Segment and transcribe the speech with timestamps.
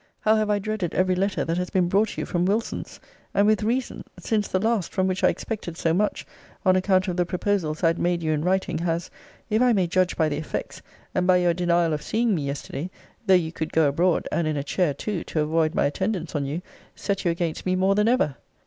[0.21, 2.99] How have I dreaded every letter that has been brought you from Wilson's!
[3.35, 6.25] and with reason: since the last, from which I expected so much,
[6.65, 9.11] on account of the proposals I had made you in writing, has,
[9.51, 10.81] if I may judge by the effects,
[11.13, 12.89] and by your denial of seeing me yesterday,
[13.27, 16.47] (though you could go abroad, and in a chair too, to avoid my attendance on
[16.47, 16.63] you,)
[16.95, 18.37] set you against me more than ever.